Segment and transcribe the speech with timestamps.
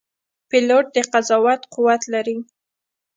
[0.49, 2.37] پیلوټ د قضاوت قوت لري.